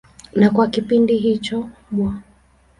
[0.35, 2.09] Na kwa kipindi hicho Bw.